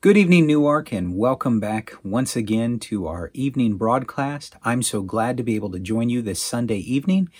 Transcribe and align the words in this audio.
Good 0.00 0.16
evening, 0.16 0.46
Newark, 0.46 0.92
and 0.92 1.16
welcome 1.16 1.58
back 1.58 1.92
once 2.04 2.36
again 2.36 2.78
to 2.78 3.08
our 3.08 3.32
evening 3.34 3.76
broadcast. 3.76 4.54
I'm 4.62 4.80
so 4.80 5.02
glad 5.02 5.36
to 5.36 5.42
be 5.42 5.56
able 5.56 5.72
to 5.72 5.80
join 5.80 6.08
you 6.08 6.22
this 6.22 6.40
Sunday 6.40 6.76
evening 6.76 7.30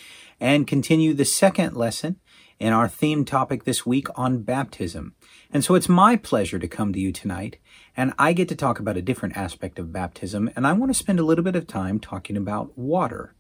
and 0.41 0.67
continue 0.67 1.15
the 1.15 1.25
second 1.25 1.77
lesson 1.77 2.17
in 2.59 2.73
our 2.73 2.89
theme 2.89 3.25
topic 3.25 3.63
this 3.63 3.87
week 3.87 4.09
on 4.17 4.43
baptism. 4.43 5.15
And 5.53 5.63
so 5.63 5.77
it's 5.77 5.89
my 5.89 6.17
pleasure 6.17 6.59
to 6.59 6.67
come 6.67 6.93
to 6.93 6.99
you 6.99 7.13
tonight, 7.13 7.59
and 7.97 8.13
I 8.19 8.33
get 8.33 8.49
to 8.49 8.57
talk 8.57 8.81
about 8.81 8.97
a 8.97 9.03
different 9.03 9.37
aspect 9.37 9.79
of 9.79 9.93
baptism, 9.93 10.51
and 10.57 10.67
I 10.67 10.73
want 10.73 10.91
to 10.91 10.99
spend 10.99 11.21
a 11.21 11.25
little 11.25 11.45
bit 11.45 11.55
of 11.55 11.69
time 11.69 12.01
talking 12.01 12.37
about 12.37 12.77
water. 12.77 13.37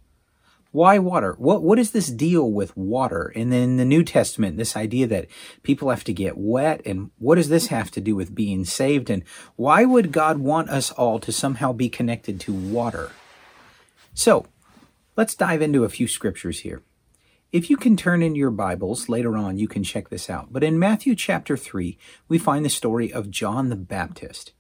Why 0.79 1.00
water? 1.00 1.34
What 1.40 1.64
what 1.64 1.80
is 1.80 1.90
this 1.90 2.06
deal 2.06 2.52
with 2.52 2.76
water? 2.76 3.32
And 3.34 3.52
then 3.52 3.62
in 3.62 3.77
the 3.78 3.84
New 3.84 4.04
Testament, 4.04 4.56
this 4.56 4.77
idea 4.77 5.08
that 5.08 5.27
people 5.64 5.90
have 5.90 6.04
to 6.04 6.12
get 6.12 6.38
wet, 6.38 6.82
and 6.86 7.10
what 7.18 7.34
does 7.34 7.48
this 7.48 7.66
have 7.66 7.90
to 7.90 8.00
do 8.00 8.14
with 8.14 8.32
being 8.32 8.64
saved? 8.64 9.10
And 9.10 9.24
why 9.56 9.84
would 9.84 10.12
God 10.12 10.38
want 10.38 10.70
us 10.70 10.92
all 10.92 11.19
to 11.19 11.33
somehow 11.33 11.72
be 11.72 11.88
connected 11.88 12.38
to 12.42 12.52
water? 12.52 13.10
So, 14.14 14.46
let's 15.16 15.34
dive 15.34 15.62
into 15.62 15.83
a 15.83 15.88
few 15.88 16.06
scriptures 16.06 16.60
here. 16.60 16.84
If 17.50 17.70
you 17.70 17.77
can 17.77 17.97
turn 17.97 18.22
in 18.22 18.36
your 18.36 18.52
Bibles 18.52 19.08
later 19.08 19.36
on, 19.36 19.58
you 19.58 19.66
can 19.66 19.83
check 19.83 20.10
this 20.10 20.30
out. 20.30 20.52
But 20.52 20.62
in 20.62 20.78
Matthew 20.78 21.16
chapter 21.16 21.56
3, 21.56 21.98
we 22.28 22.38
find 22.38 22.64
the 22.64 22.70
story 22.70 23.12
of 23.12 23.33
John 23.33 23.69
the 23.69 23.74
Baptist. 23.74 24.52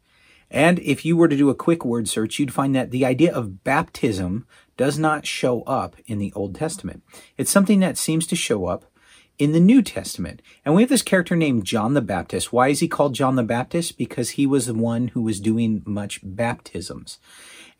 And 0.50 0.78
if 0.80 1.04
you 1.04 1.16
were 1.16 1.28
to 1.28 1.36
do 1.36 1.50
a 1.50 1.54
quick 1.54 1.84
word 1.84 2.08
search, 2.08 2.38
you'd 2.38 2.52
find 2.52 2.74
that 2.74 2.90
the 2.90 3.04
idea 3.04 3.32
of 3.32 3.62
baptism 3.62 4.46
does 4.78 4.98
not 4.98 5.26
show 5.26 5.60
up 5.62 5.96
in 6.06 6.18
the 6.18 6.32
Old 6.34 6.54
Testament. 6.54 7.02
It's 7.36 7.50
something 7.50 7.80
that 7.80 7.98
seems 7.98 8.26
to 8.28 8.36
show 8.36 8.64
up 8.64 8.86
in 9.38 9.52
the 9.52 9.60
New 9.60 9.82
Testament. 9.82 10.40
And 10.64 10.74
we 10.74 10.82
have 10.82 10.88
this 10.88 11.02
character 11.02 11.36
named 11.36 11.64
John 11.64 11.94
the 11.94 12.00
Baptist. 12.00 12.52
Why 12.52 12.68
is 12.68 12.80
he 12.80 12.88
called 12.88 13.14
John 13.14 13.36
the 13.36 13.42
Baptist? 13.42 13.98
Because 13.98 14.30
he 14.30 14.46
was 14.46 14.66
the 14.66 14.74
one 14.74 15.08
who 15.08 15.22
was 15.22 15.40
doing 15.40 15.82
much 15.84 16.20
baptisms. 16.22 17.18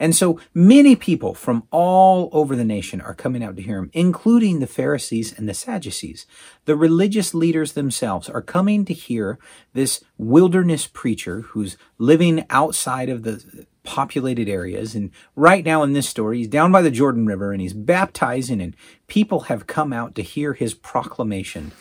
And 0.01 0.15
so 0.15 0.39
many 0.55 0.95
people 0.95 1.35
from 1.35 1.65
all 1.73 2.29
over 2.33 2.55
the 2.55 2.65
nation 2.65 3.01
are 3.01 3.15
coming 3.15 3.43
out 3.43 3.57
to 3.57 3.63
hear 3.63 3.79
him, 3.79 3.91
including 3.93 4.61
the 4.61 4.69
Pharisees 4.69 5.37
and 5.37 5.49
the 5.49 5.55
Sadducees. 5.55 6.27
The 6.67 6.77
religious 6.77 7.35
leaders 7.35 7.73
themselves 7.73 8.29
are 8.29 8.43
coming 8.43 8.85
to 8.85 8.93
hear 8.93 9.39
this 9.73 10.05
wilderness 10.17 10.87
preacher 10.87 11.41
who's 11.41 11.77
living 11.99 12.45
outside 12.51 13.09
of 13.09 13.25
the 13.25 13.67
populated 13.89 14.51
areas. 14.51 14.95
And 14.95 15.11
right 15.35 15.65
now 15.65 15.83
in 15.83 15.95
this 15.95 16.07
story, 16.07 16.39
he's 16.39 16.49
down 16.49 16.71
by 16.71 16.83
the 16.83 16.91
Jordan 16.91 17.25
River 17.25 17.53
and 17.53 17.61
he's 17.63 17.73
baptizing, 17.73 18.61
and 18.61 18.77
people 19.07 19.41
have 19.41 19.67
come 19.67 19.95
out 19.95 20.15
to 20.17 20.23
hear 20.23 20.53
his 20.53 20.75
proclamation. 20.75 21.73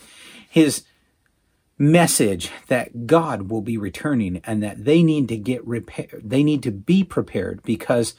His 0.50 0.84
message 1.78 2.50
that 2.70 3.06
God 3.06 3.52
will 3.52 3.62
be 3.62 3.78
returning 3.78 4.42
and 4.46 4.64
that 4.64 4.86
they 4.86 5.04
need 5.04 5.28
to 5.30 5.38
get 5.38 5.66
repair 5.68 6.08
they 6.24 6.42
need 6.42 6.64
to 6.64 6.72
be 6.72 7.04
prepared 7.04 7.62
because 7.62 8.16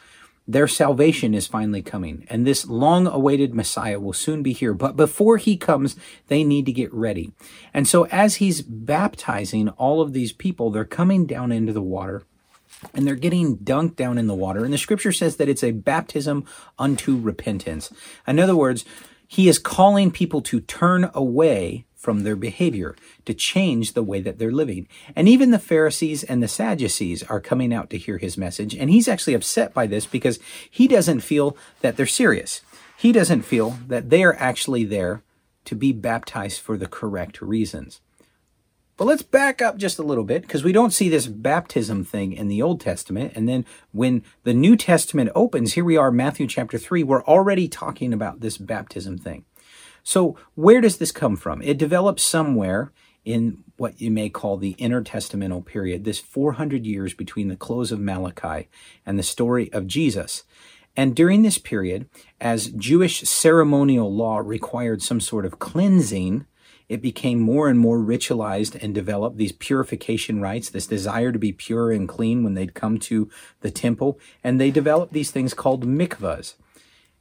their 0.47 0.69
salvation 0.69 1.35
is 1.35 1.49
finally 1.49 1.83
coming 1.83 2.25
and 2.31 2.47
this 2.47 2.67
long 2.67 3.09
awaited 3.09 3.57
Messiah 3.57 3.99
will 3.99 4.13
soon 4.13 4.45
be 4.45 4.53
here 4.53 4.75
but 4.75 4.95
before 4.95 5.39
he 5.39 5.57
comes 5.57 5.97
they 6.29 6.45
need 6.45 6.67
to 6.67 6.73
get 6.73 6.95
ready 6.95 7.33
and 7.75 7.89
so 7.89 8.05
as 8.13 8.37
he's 8.37 8.63
baptizing 8.63 9.71
all 9.71 10.01
of 10.01 10.13
these 10.13 10.33
people 10.33 10.71
they're 10.71 10.85
coming 10.85 11.27
down 11.27 11.51
into 11.51 11.73
the 11.73 11.83
water 11.83 12.23
and 12.95 13.07
they're 13.07 13.15
getting 13.15 13.57
dunked 13.59 13.97
down 13.97 14.19
in 14.19 14.27
the 14.27 14.35
water 14.35 14.65
and 14.65 14.73
the 14.73 14.79
scripture 14.79 15.13
says 15.13 15.37
that 15.37 15.49
it's 15.49 15.65
a 15.65 15.73
baptism 15.73 16.45
unto 16.79 17.17
repentance 17.17 17.93
in 18.27 18.39
other 18.39 18.57
words 18.57 18.85
he 19.27 19.49
is 19.49 19.59
calling 19.59 20.11
people 20.11 20.41
to 20.41 20.61
turn 20.61 21.11
away 21.13 21.85
from 21.99 22.23
their 22.23 22.37
behavior, 22.37 22.97
to 23.27 23.35
change 23.35 23.93
the 23.93 24.03
way 24.03 24.21
that 24.21 24.39
they're 24.39 24.53
living. 24.53 24.89
And 25.15 25.29
even 25.29 25.51
the 25.51 25.59
Pharisees 25.59 26.23
and 26.25 26.43
the 26.43 26.49
Sadducees 26.49 27.25
are 27.25 27.41
coming 27.41 27.75
out 27.75 27.91
to 27.91 27.99
hear 27.99 28.19
his 28.19 28.39
message. 28.39 28.75
And 28.75 28.89
he's 28.89 29.09
actually 29.09 29.35
upset 29.35 29.75
by 29.75 29.87
this 29.87 30.07
because 30.07 30.39
he 30.71 30.89
doesn't 30.89 31.21
feel 31.21 31.57
that 31.81 31.97
they're 31.97 32.07
serious. 32.07 32.63
He 32.97 33.13
doesn't 33.13 33.43
feel 33.43 33.79
that 33.89 34.11
they 34.11 34.23
are 34.23 34.35
actually 34.39 34.85
there 34.85 35.23
to 35.67 35.75
be 35.75 35.93
baptized 35.93 36.61
for 36.61 36.79
the 36.79 36.87
correct 36.87 37.43
reasons. 37.43 38.01
But 38.99 39.07
let's 39.07 39.23
back 39.23 39.63
up 39.63 39.77
just 39.77 40.01
a 40.01 40.03
little 40.03 40.25
bit 40.25 40.43
because 40.43 40.65
we 40.65 40.73
don't 40.73 40.93
see 40.93 41.09
this 41.09 41.29
baptism 41.29 42.05
thing 42.05 42.33
in 42.33 42.49
the 42.49 42.61
Old 42.61 42.81
Testament. 42.81 43.33
And 43.37 43.49
then 43.49 43.65
when 43.93 44.25
the 44.43 44.53
New 44.53 44.75
Testament 44.75 45.31
opens, 45.37 45.75
here 45.75 45.85
we 45.85 45.97
are, 45.97 46.11
Matthew 46.11 46.49
chapter 46.49 46.79
3, 46.79 47.05
we're 47.05 47.25
already 47.25 47.69
talking 47.69 48.13
about 48.13 48.41
this 48.41 48.59
baptism 48.59 49.17
thing. 49.17 49.45
So, 50.03 50.37
where 50.57 50.81
does 50.81 50.97
this 50.97 51.13
come 51.13 51.37
from? 51.37 51.63
It 51.63 51.79
develops 51.79 52.25
somewhere 52.25 52.93
in 53.25 53.63
what 53.77 54.01
you 54.01 54.11
may 54.11 54.31
call 54.31 54.57
the 54.57 54.75
intertestamental 54.81 55.65
period, 55.65 56.03
this 56.03 56.19
400 56.19 56.85
years 56.85 57.15
between 57.15 57.47
the 57.47 57.57
close 57.57 57.93
of 57.93 58.01
Malachi 58.01 58.69
and 59.07 59.17
the 59.17 59.23
story 59.23 59.73
of 59.73 59.87
Jesus. 59.87 60.43
And 60.97 61.15
during 61.15 61.43
this 61.43 61.59
period, 61.59 62.09
as 62.41 62.73
Jewish 62.73 63.21
ceremonial 63.21 64.13
law 64.13 64.39
required 64.39 65.03
some 65.03 65.21
sort 65.21 65.47
of 65.47 65.61
cleansing, 65.61 66.47
it 66.89 67.03
became 67.03 67.39
more 67.39 67.69
and 67.69 67.79
more 67.79 67.99
ritualized 67.99 68.83
and 68.83 68.95
developed 68.95 69.37
these 69.37 69.53
purification 69.53 70.41
rites, 70.41 70.71
this 70.71 70.87
desire 70.87 71.33
to 71.33 71.39
be 71.39 71.53
pure 71.53 71.93
and 71.93 72.09
clean 72.09 72.43
when 72.43 72.55
they'd 72.55 72.75
come 72.75 72.99
to 72.99 73.31
the 73.61 73.71
temple. 73.71 74.19
And 74.43 74.61
they 74.61 74.71
developed 74.71 75.13
these 75.13 75.31
things 75.31 75.53
called 75.53 75.87
mikvahs. 75.87 76.55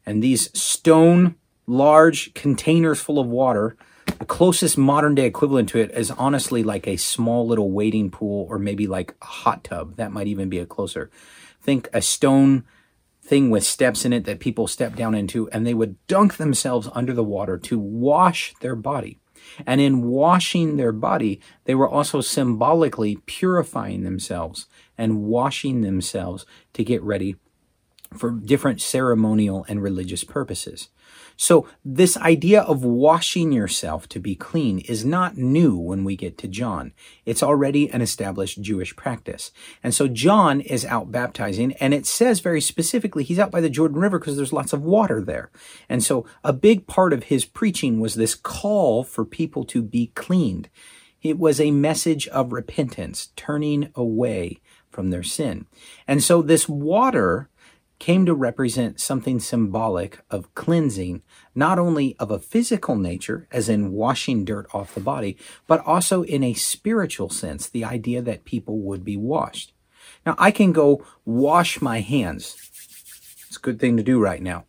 And 0.05 0.23
these 0.23 0.57
stone 0.57 1.35
large 1.65 2.33
containers 2.33 3.01
full 3.01 3.19
of 3.19 3.27
water. 3.27 3.75
The 4.19 4.25
closest 4.25 4.77
modern 4.77 5.15
day 5.15 5.25
equivalent 5.25 5.67
to 5.69 5.79
it 5.79 5.91
is 5.91 6.11
honestly 6.11 6.63
like 6.63 6.87
a 6.87 6.95
small 6.95 7.45
little 7.45 7.71
wading 7.71 8.11
pool 8.11 8.47
or 8.49 8.57
maybe 8.57 8.87
like 8.87 9.15
a 9.21 9.25
hot 9.25 9.65
tub. 9.65 9.97
That 9.97 10.13
might 10.13 10.27
even 10.27 10.47
be 10.47 10.59
a 10.59 10.65
closer. 10.65 11.11
Think 11.61 11.89
a 11.91 12.01
stone 12.01 12.63
thing 13.21 13.49
with 13.49 13.65
steps 13.65 14.05
in 14.05 14.13
it 14.13 14.23
that 14.23 14.39
people 14.39 14.67
step 14.67 14.95
down 14.95 15.13
into 15.13 15.49
and 15.49 15.67
they 15.67 15.73
would 15.73 15.97
dunk 16.07 16.37
themselves 16.37 16.87
under 16.93 17.13
the 17.13 17.23
water 17.23 17.57
to 17.57 17.77
wash 17.77 18.53
their 18.61 18.75
body. 18.75 19.19
And 19.65 19.81
in 19.81 20.03
washing 20.03 20.77
their 20.77 20.91
body, 20.91 21.39
they 21.65 21.75
were 21.75 21.89
also 21.89 22.21
symbolically 22.21 23.17
purifying 23.25 24.03
themselves 24.03 24.67
and 24.97 25.23
washing 25.23 25.81
themselves 25.81 26.45
to 26.73 26.83
get 26.83 27.01
ready 27.03 27.35
for 28.15 28.31
different 28.31 28.81
ceremonial 28.81 29.65
and 29.67 29.81
religious 29.81 30.23
purposes. 30.23 30.89
So 31.37 31.67
this 31.85 32.17
idea 32.17 32.61
of 32.61 32.83
washing 32.83 33.51
yourself 33.51 34.09
to 34.09 34.19
be 34.19 34.35
clean 34.35 34.79
is 34.79 35.05
not 35.05 35.37
new 35.37 35.77
when 35.77 36.03
we 36.03 36.15
get 36.15 36.37
to 36.39 36.47
John. 36.47 36.93
It's 37.25 37.43
already 37.43 37.89
an 37.91 38.01
established 38.01 38.59
Jewish 38.59 38.95
practice. 38.95 39.51
And 39.83 39.93
so 39.93 40.07
John 40.07 40.61
is 40.61 40.83
out 40.83 41.11
baptizing 41.11 41.73
and 41.73 41.93
it 41.93 42.07
says 42.07 42.39
very 42.39 42.59
specifically 42.59 43.23
he's 43.23 43.39
out 43.39 43.51
by 43.51 43.61
the 43.61 43.69
Jordan 43.69 43.99
River 43.99 44.17
because 44.17 44.35
there's 44.35 44.51
lots 44.51 44.73
of 44.73 44.81
water 44.81 45.21
there. 45.21 45.51
And 45.87 46.03
so 46.03 46.25
a 46.43 46.51
big 46.51 46.87
part 46.87 47.13
of 47.13 47.25
his 47.25 47.45
preaching 47.45 47.99
was 47.99 48.15
this 48.15 48.33
call 48.33 49.03
for 49.03 49.23
people 49.23 49.63
to 49.65 49.83
be 49.83 50.07
cleaned. 50.15 50.69
It 51.21 51.37
was 51.37 51.59
a 51.59 51.71
message 51.71 52.27
of 52.29 52.51
repentance, 52.51 53.31
turning 53.35 53.91
away 53.95 54.59
from 54.89 55.09
their 55.11 55.23
sin. 55.23 55.67
And 56.07 56.23
so 56.23 56.41
this 56.41 56.67
water 56.67 57.49
came 57.99 58.25
to 58.25 58.33
represent 58.33 58.99
something 58.99 59.39
symbolic 59.39 60.19
of 60.29 60.53
cleansing, 60.53 61.21
not 61.55 61.79
only 61.79 62.15
of 62.19 62.29
a 62.29 62.39
physical 62.39 62.95
nature, 62.95 63.47
as 63.51 63.69
in 63.69 63.91
washing 63.91 64.45
dirt 64.45 64.67
off 64.73 64.93
the 64.93 65.01
body, 65.01 65.37
but 65.65 65.85
also 65.85 66.23
in 66.23 66.43
a 66.43 66.53
spiritual 66.53 67.29
sense, 67.29 67.67
the 67.67 67.83
idea 67.83 68.21
that 68.21 68.45
people 68.45 68.79
would 68.79 69.03
be 69.03 69.17
washed. 69.17 69.73
Now, 70.25 70.35
I 70.37 70.51
can 70.51 70.71
go 70.71 71.05
wash 71.25 71.81
my 71.81 72.01
hands. 72.01 72.55
It's 73.47 73.57
a 73.57 73.61
good 73.61 73.79
thing 73.79 73.97
to 73.97 74.03
do 74.03 74.19
right 74.19 74.41
now. 74.41 74.65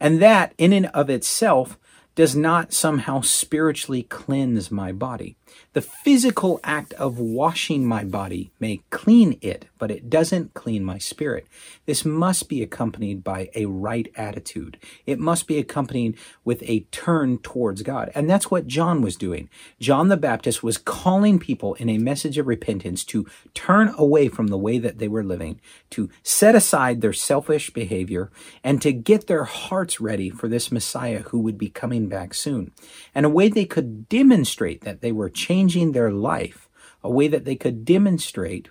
And 0.00 0.20
that, 0.20 0.54
in 0.58 0.72
and 0.72 0.86
of 0.86 1.08
itself, 1.08 1.78
does 2.14 2.36
not 2.36 2.72
somehow 2.72 3.20
spiritually 3.20 4.02
cleanse 4.02 4.70
my 4.70 4.92
body. 4.92 5.36
The 5.72 5.80
physical 5.80 6.60
act 6.62 6.92
of 6.94 7.18
washing 7.18 7.86
my 7.86 8.04
body 8.04 8.50
may 8.60 8.82
clean 8.90 9.38
it, 9.40 9.66
but 9.78 9.90
it 9.90 10.10
doesn't 10.10 10.54
clean 10.54 10.84
my 10.84 10.98
spirit. 10.98 11.46
This 11.86 12.04
must 12.04 12.48
be 12.48 12.62
accompanied 12.62 13.24
by 13.24 13.48
a 13.54 13.66
right 13.66 14.12
attitude. 14.14 14.78
It 15.06 15.18
must 15.18 15.46
be 15.46 15.58
accompanied 15.58 16.18
with 16.44 16.62
a 16.64 16.80
turn 16.90 17.38
towards 17.38 17.82
God. 17.82 18.10
And 18.14 18.28
that's 18.28 18.50
what 18.50 18.66
John 18.66 19.00
was 19.00 19.16
doing. 19.16 19.48
John 19.80 20.08
the 20.08 20.16
Baptist 20.16 20.62
was 20.62 20.76
calling 20.76 21.38
people 21.38 21.74
in 21.74 21.88
a 21.88 21.98
message 21.98 22.36
of 22.36 22.46
repentance 22.46 23.02
to 23.04 23.26
turn 23.54 23.94
away 23.96 24.28
from 24.28 24.48
the 24.48 24.58
way 24.58 24.78
that 24.78 24.98
they 24.98 25.08
were 25.08 25.24
living, 25.24 25.60
to 25.90 26.10
set 26.22 26.54
aside 26.54 27.00
their 27.00 27.12
selfish 27.12 27.70
behavior, 27.70 28.30
and 28.62 28.82
to 28.82 28.92
get 28.92 29.26
their 29.26 29.44
hearts 29.44 30.00
ready 30.00 30.30
for 30.30 30.48
this 30.48 30.70
Messiah 30.70 31.20
who 31.20 31.38
would 31.40 31.58
be 31.58 31.68
coming 31.68 32.08
back 32.08 32.34
soon. 32.34 32.72
And 33.14 33.26
a 33.26 33.30
way 33.30 33.48
they 33.48 33.64
could 33.64 34.08
demonstrate 34.08 34.82
that 34.82 35.00
they 35.00 35.12
were 35.12 35.30
changing 35.46 35.92
their 35.92 36.10
life, 36.10 36.68
a 37.02 37.10
way 37.10 37.28
that 37.28 37.44
they 37.44 37.56
could 37.56 37.84
demonstrate 37.84 38.68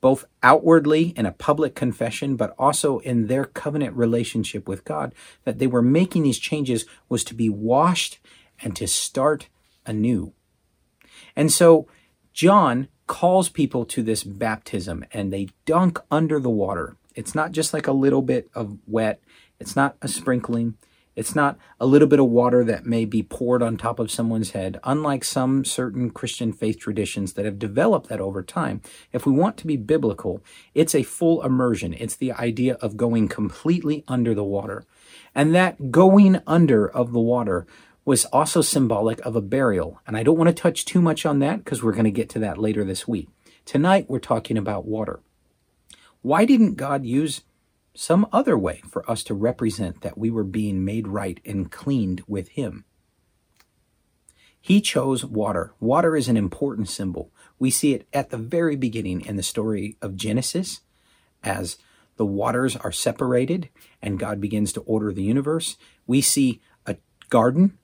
both 0.00 0.24
outwardly 0.42 1.08
in 1.16 1.26
a 1.26 1.32
public 1.32 1.74
confession, 1.74 2.36
but 2.36 2.54
also 2.58 2.98
in 3.00 3.26
their 3.26 3.44
covenant 3.44 3.96
relationship 3.96 4.68
with 4.68 4.84
God, 4.84 5.12
that 5.44 5.58
they 5.58 5.66
were 5.66 5.82
making 5.82 6.22
these 6.22 6.38
changes 6.38 6.86
was 7.08 7.24
to 7.24 7.34
be 7.34 7.48
washed 7.48 8.18
and 8.62 8.76
to 8.76 8.86
start 8.86 9.48
anew. 9.84 10.32
And 11.34 11.52
so 11.52 11.88
John 12.32 12.88
calls 13.06 13.48
people 13.48 13.84
to 13.86 14.02
this 14.02 14.22
baptism 14.22 15.04
and 15.12 15.32
they 15.32 15.48
dunk 15.66 15.98
under 16.10 16.38
the 16.38 16.50
water. 16.50 16.96
It's 17.14 17.34
not 17.34 17.52
just 17.52 17.74
like 17.74 17.88
a 17.88 17.92
little 17.92 18.22
bit 18.22 18.48
of 18.54 18.78
wet, 18.86 19.20
it's 19.58 19.74
not 19.74 19.96
a 20.00 20.08
sprinkling, 20.08 20.76
it's 21.18 21.34
not 21.34 21.58
a 21.80 21.86
little 21.86 22.06
bit 22.06 22.20
of 22.20 22.26
water 22.26 22.62
that 22.62 22.86
may 22.86 23.04
be 23.04 23.24
poured 23.24 23.60
on 23.60 23.76
top 23.76 23.98
of 23.98 24.08
someone's 24.08 24.52
head, 24.52 24.78
unlike 24.84 25.24
some 25.24 25.64
certain 25.64 26.10
Christian 26.10 26.52
faith 26.52 26.78
traditions 26.78 27.32
that 27.32 27.44
have 27.44 27.58
developed 27.58 28.08
that 28.08 28.20
over 28.20 28.40
time. 28.40 28.80
If 29.12 29.26
we 29.26 29.32
want 29.32 29.56
to 29.56 29.66
be 29.66 29.76
biblical, 29.76 30.44
it's 30.74 30.94
a 30.94 31.02
full 31.02 31.42
immersion. 31.42 31.92
It's 31.92 32.14
the 32.14 32.30
idea 32.30 32.74
of 32.74 32.96
going 32.96 33.26
completely 33.26 34.04
under 34.06 34.32
the 34.32 34.44
water. 34.44 34.84
And 35.34 35.52
that 35.56 35.90
going 35.90 36.40
under 36.46 36.88
of 36.88 37.12
the 37.12 37.18
water 37.18 37.66
was 38.04 38.24
also 38.26 38.62
symbolic 38.62 39.18
of 39.26 39.34
a 39.34 39.42
burial. 39.42 40.00
And 40.06 40.16
I 40.16 40.22
don't 40.22 40.38
want 40.38 40.46
to 40.50 40.62
touch 40.62 40.84
too 40.84 41.02
much 41.02 41.26
on 41.26 41.40
that 41.40 41.64
because 41.64 41.82
we're 41.82 41.90
going 41.90 42.04
to 42.04 42.12
get 42.12 42.28
to 42.30 42.38
that 42.38 42.58
later 42.58 42.84
this 42.84 43.08
week. 43.08 43.28
Tonight, 43.64 44.06
we're 44.08 44.20
talking 44.20 44.56
about 44.56 44.86
water. 44.86 45.18
Why 46.22 46.44
didn't 46.44 46.76
God 46.76 47.04
use 47.04 47.42
some 47.98 48.28
other 48.32 48.56
way 48.56 48.80
for 48.88 49.08
us 49.10 49.24
to 49.24 49.34
represent 49.34 50.02
that 50.02 50.16
we 50.16 50.30
were 50.30 50.44
being 50.44 50.84
made 50.84 51.08
right 51.08 51.40
and 51.44 51.72
cleaned 51.72 52.22
with 52.28 52.50
Him. 52.50 52.84
He 54.60 54.80
chose 54.80 55.24
water. 55.24 55.72
Water 55.80 56.14
is 56.14 56.28
an 56.28 56.36
important 56.36 56.88
symbol. 56.88 57.32
We 57.58 57.72
see 57.72 57.94
it 57.94 58.06
at 58.12 58.30
the 58.30 58.36
very 58.36 58.76
beginning 58.76 59.22
in 59.22 59.34
the 59.34 59.42
story 59.42 59.96
of 60.00 60.14
Genesis 60.14 60.82
as 61.42 61.76
the 62.16 62.24
waters 62.24 62.76
are 62.76 62.92
separated 62.92 63.68
and 64.00 64.16
God 64.16 64.40
begins 64.40 64.72
to 64.74 64.82
order 64.82 65.12
the 65.12 65.24
universe. 65.24 65.76
We 66.06 66.20
see 66.20 66.60
a 66.86 66.98
garden 67.30 67.78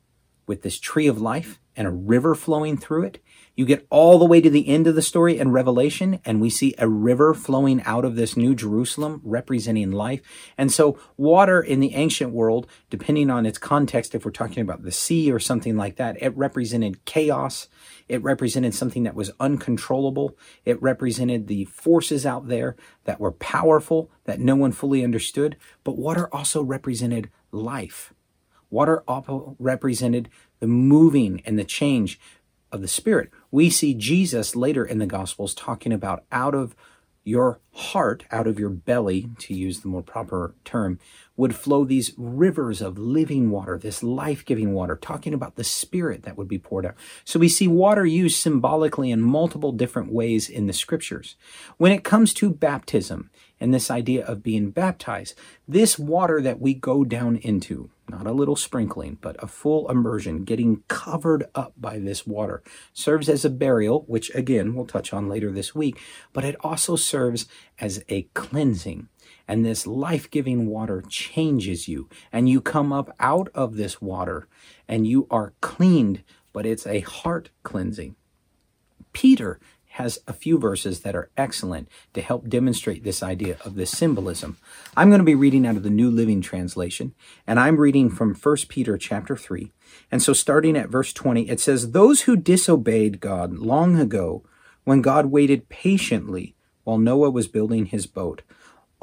with 0.47 0.63
this 0.63 0.79
tree 0.79 1.09
of 1.09 1.21
life 1.21 1.59
and 1.77 1.87
a 1.87 1.91
river 1.91 2.35
flowing 2.35 2.77
through 2.77 3.05
it. 3.05 3.23
You 3.57 3.65
get 3.65 3.87
all 3.89 4.19
the 4.19 4.25
way 4.25 4.41
to 4.41 4.51
the 4.51 4.67
end 4.69 4.87
of 4.87 4.97
the 4.97 5.03
story 5.03 5.39
in 5.39 5.53
Revelation, 5.53 6.19
and 6.25 6.41
we 6.41 6.51
see 6.51 6.75
a 6.77 6.89
river 6.89 7.35
flowing 7.35 7.83
out 7.83 8.05
of 8.05 8.17
this 8.17 8.37
new 8.37 8.55
Jerusalem 8.55 9.21
representing 9.23 9.93
life. 9.93 10.21
And 10.59 10.73
so, 10.73 10.99
water 11.17 11.61
in 11.61 11.79
the 11.79 11.95
ancient 11.95 12.33
world, 12.33 12.67
depending 12.91 13.31
on 13.31 13.47
its 13.47 13.59
context, 13.59 14.15
if 14.15 14.25
we're 14.25 14.33
talking 14.33 14.61
about 14.61 14.83
the 14.83 14.91
sea 14.91 15.31
or 15.31 15.39
something 15.39 15.77
like 15.77 15.97
that, 15.97 16.21
it 16.21 16.37
represented 16.37 17.05
chaos. 17.05 17.69
It 18.09 18.23
represented 18.23 18.75
something 18.75 19.05
that 19.05 19.15
was 19.15 19.31
uncontrollable. 19.39 20.37
It 20.65 20.83
represented 20.83 21.47
the 21.47 21.67
forces 21.67 22.27
out 22.27 22.49
there 22.49 22.75
that 23.05 23.21
were 23.21 23.33
powerful, 23.33 24.11
that 24.25 24.41
no 24.41 24.57
one 24.57 24.73
fully 24.73 25.05
understood. 25.05 25.57
But 25.85 25.97
water 25.97 26.29
also 26.35 26.63
represented 26.63 27.31
life. 27.53 28.13
Water 28.75 29.05
also 29.07 29.55
represented 29.61 30.29
the 30.61 30.67
moving 30.67 31.43
and 31.45 31.59
the 31.59 31.65
change 31.65 32.19
of 32.73 32.81
the 32.81 32.89
Spirit. 32.89 33.31
We 33.51 33.71
see 33.71 33.95
Jesus 33.95 34.57
later 34.57 34.85
in 34.85 34.99
the 34.99 35.07
Gospels 35.07 35.55
talking 35.55 35.93
about 35.93 36.25
out 36.33 36.55
of 36.55 36.75
your 37.25 37.59
heart, 37.73 38.25
out 38.31 38.47
of 38.47 38.59
your 38.59 38.69
belly, 38.69 39.31
to 39.39 39.55
use 39.55 39.81
the 39.81 39.89
more 39.89 40.03
proper 40.03 40.55
term, 40.65 40.99
would 41.37 41.55
flow 41.55 41.85
these 41.85 42.13
rivers 42.19 42.83
of 42.83 42.99
living 42.99 43.51
water, 43.51 43.79
this 43.79 44.03
life 44.03 44.45
giving 44.45 44.75
water, 44.75 44.95
talking 44.95 45.33
about 45.33 45.57
the 45.57 45.65
Spirit 45.65 46.23
that 46.23 46.37
would 46.37 46.47
be 46.47 46.59
poured 46.59 46.85
out. 46.85 46.95
So 47.25 47.39
we 47.39 47.49
see 47.49 47.67
water 47.67 48.05
used 48.05 48.37
symbolically 48.37 49.11
in 49.11 49.23
multiple 49.23 49.73
different 49.73 50.13
ways 50.13 50.51
in 50.51 50.67
the 50.67 50.73
scriptures. 50.73 51.35
When 51.79 51.93
it 51.93 52.05
comes 52.05 52.35
to 52.35 52.51
baptism 52.51 53.31
and 53.59 53.73
this 53.73 53.91
idea 53.91 54.25
of 54.27 54.43
being 54.43 54.71
baptized, 54.71 55.35
this 55.67 55.99
water 55.99 56.43
that 56.43 56.61
we 56.61 56.75
go 56.75 57.05
down 57.05 57.37
into, 57.37 57.91
not 58.09 58.27
a 58.27 58.33
little 58.33 58.57
sprinkling, 58.57 59.19
but 59.21 59.43
a 59.43 59.47
full 59.47 59.91
immersion, 59.91 60.45
getting 60.45 60.83
covered 60.89 61.45
up 61.55 61.73
by 61.77 61.99
this 61.99 62.27
water, 62.27 62.63
serves 62.93 63.29
as 63.29 63.45
a 63.45 63.51
burial, 63.51 64.05
which 64.07 64.35
again 64.35 64.75
we'll 64.75 64.87
touch 64.87 65.13
on 65.13 65.29
later 65.29 65.51
this 65.51 65.75
week, 65.75 66.01
but 66.33 66.45
it 66.45 66.57
also 66.61 66.97
serves 66.97 67.47
as 67.79 68.05
a 68.09 68.23
cleansing. 68.35 69.09
And 69.47 69.65
this 69.65 69.87
life 69.87 70.31
giving 70.31 70.67
water 70.67 71.03
changes 71.09 71.87
you, 71.89 72.09
and 72.33 72.49
you 72.49 72.61
come 72.61 72.93
up 72.93 73.15
out 73.21 73.49
of 73.55 73.77
this 73.77 74.01
water 74.01 74.49
and 74.89 75.07
you 75.07 75.27
are 75.31 75.55
cleaned, 75.61 76.23
but 76.53 76.65
it's 76.65 76.87
a 76.87 77.01
heart 77.01 77.51
cleansing. 77.63 78.17
Peter 79.13 79.61
has 79.95 80.19
a 80.27 80.33
few 80.33 80.59
verses 80.59 81.01
that 81.01 81.15
are 81.15 81.31
excellent 81.37 81.89
to 82.13 82.21
help 82.21 82.49
demonstrate 82.49 83.05
this 83.05 83.23
idea 83.23 83.57
of 83.65 83.77
this 83.77 83.93
symbolism. 83.93 84.57
I'm 84.97 85.09
going 85.09 85.21
to 85.21 85.25
be 85.25 85.37
reading 85.37 85.65
out 85.65 85.77
of 85.77 85.85
the 85.85 85.91
New 85.91 86.11
Living 86.11 86.41
Translation, 86.41 87.15
and 87.47 87.61
I'm 87.61 87.77
reading 87.77 88.11
from 88.11 88.35
1 88.35 88.57
Peter 88.69 88.99
chapter 88.99 89.37
3. 89.37 89.71
And 90.11 90.21
so 90.21 90.33
starting 90.33 90.77
at 90.77 90.89
verse 90.89 91.13
20, 91.13 91.49
it 91.49 91.61
says, 91.61 91.93
Those 91.93 92.23
who 92.23 92.37
disobeyed 92.37 93.21
God 93.21 93.53
long 93.53 93.97
ago, 93.97 94.43
when 94.83 95.01
God 95.01 95.27
waited 95.27 95.69
patiently 95.69 96.57
while 96.83 96.99
Noah 96.99 97.31
was 97.31 97.47
building 97.47 97.87
his 97.87 98.09
boat, 98.09 98.43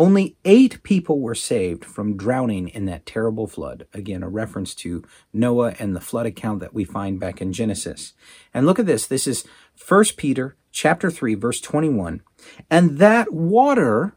only 0.01 0.35
eight 0.45 0.81
people 0.81 1.19
were 1.19 1.35
saved 1.35 1.85
from 1.85 2.17
drowning 2.17 2.69
in 2.69 2.85
that 2.85 3.05
terrible 3.05 3.45
flood. 3.45 3.85
Again, 3.93 4.23
a 4.23 4.29
reference 4.29 4.73
to 4.75 5.03
Noah 5.31 5.75
and 5.77 5.95
the 5.95 6.01
flood 6.01 6.25
account 6.25 6.59
that 6.61 6.73
we 6.73 6.83
find 6.83 7.19
back 7.19 7.39
in 7.39 7.53
Genesis. 7.53 8.13
And 8.51 8.65
look 8.65 8.79
at 8.79 8.87
this. 8.87 9.05
This 9.05 9.27
is 9.27 9.45
1 9.87 10.05
Peter 10.17 10.55
chapter 10.71 11.09
3 11.09 11.35
verse 11.35 11.59
21. 11.61 12.21
And 12.69 12.97
that 12.97 13.33
water 13.33 14.15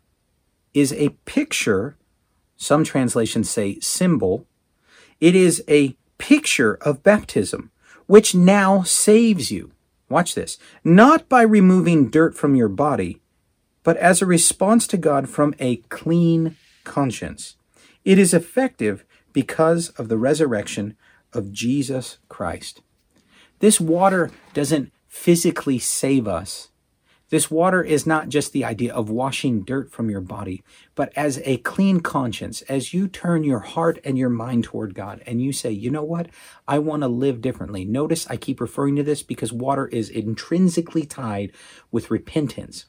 is 0.72 0.92
a 0.92 1.10
picture, 1.24 1.96
some 2.56 2.84
translations 2.84 3.48
say 3.50 3.78
symbol. 3.80 4.46
It 5.20 5.34
is 5.34 5.62
a 5.68 5.96
picture 6.18 6.74
of 6.80 7.02
baptism, 7.02 7.70
which 8.06 8.34
now 8.34 8.82
saves 8.82 9.50
you. 9.50 9.72
Watch 10.08 10.34
this. 10.34 10.58
Not 10.82 11.28
by 11.28 11.42
removing 11.42 12.10
dirt 12.10 12.36
from 12.36 12.54
your 12.54 12.68
body, 12.68 13.20
but 13.82 13.96
as 13.96 14.20
a 14.20 14.26
response 14.26 14.86
to 14.88 14.96
God 14.96 15.28
from 15.28 15.54
a 15.58 15.76
clean 15.76 16.56
conscience. 16.84 17.56
It 18.04 18.18
is 18.18 18.34
effective 18.34 19.04
because 19.32 19.88
of 19.90 20.08
the 20.08 20.18
resurrection 20.18 20.96
of 21.32 21.52
Jesus 21.52 22.18
Christ. 22.28 22.82
This 23.60 23.80
water 23.80 24.30
doesn't 24.52 24.92
physically 25.14 25.78
save 25.78 26.26
us. 26.26 26.70
This 27.30 27.48
water 27.48 27.82
is 27.84 28.04
not 28.04 28.28
just 28.28 28.52
the 28.52 28.64
idea 28.64 28.92
of 28.92 29.08
washing 29.08 29.62
dirt 29.62 29.92
from 29.92 30.10
your 30.10 30.20
body, 30.20 30.64
but 30.96 31.12
as 31.16 31.40
a 31.44 31.58
clean 31.58 32.00
conscience, 32.00 32.62
as 32.62 32.92
you 32.92 33.06
turn 33.06 33.44
your 33.44 33.60
heart 33.60 34.00
and 34.04 34.18
your 34.18 34.28
mind 34.28 34.64
toward 34.64 34.92
God 34.92 35.22
and 35.24 35.40
you 35.40 35.52
say, 35.52 35.70
you 35.70 35.88
know 35.88 36.02
what? 36.02 36.30
I 36.66 36.80
want 36.80 37.02
to 37.02 37.08
live 37.08 37.40
differently. 37.40 37.84
Notice 37.84 38.26
I 38.28 38.36
keep 38.36 38.60
referring 38.60 38.96
to 38.96 39.04
this 39.04 39.22
because 39.22 39.52
water 39.52 39.86
is 39.86 40.10
intrinsically 40.10 41.06
tied 41.06 41.52
with 41.92 42.10
repentance. 42.10 42.86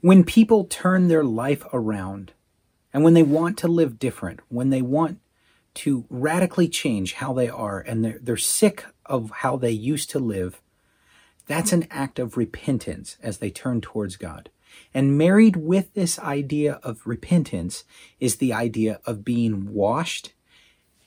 When 0.00 0.24
people 0.24 0.64
turn 0.64 1.06
their 1.06 1.24
life 1.24 1.64
around 1.72 2.32
and 2.92 3.04
when 3.04 3.14
they 3.14 3.22
want 3.22 3.56
to 3.58 3.68
live 3.68 4.00
different, 4.00 4.40
when 4.48 4.70
they 4.70 4.82
want 4.82 5.20
to 5.74 6.06
radically 6.10 6.68
change 6.68 7.14
how 7.14 7.32
they 7.32 7.48
are 7.48 7.78
and 7.78 8.04
they're, 8.04 8.18
they're 8.20 8.36
sick 8.36 8.84
of 9.06 9.30
how 9.30 9.56
they 9.56 9.70
used 9.70 10.10
to 10.10 10.18
live, 10.18 10.60
that's 11.48 11.72
an 11.72 11.88
act 11.90 12.18
of 12.18 12.36
repentance 12.36 13.16
as 13.22 13.38
they 13.38 13.50
turn 13.50 13.80
towards 13.80 14.16
God. 14.16 14.50
And 14.94 15.18
married 15.18 15.56
with 15.56 15.94
this 15.94 16.18
idea 16.18 16.78
of 16.82 17.06
repentance 17.06 17.84
is 18.20 18.36
the 18.36 18.52
idea 18.52 19.00
of 19.04 19.24
being 19.24 19.72
washed 19.72 20.34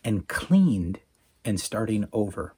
and 0.03 0.27
cleaned 0.27 0.99
and 1.45 1.59
starting 1.59 2.07
over. 2.11 2.53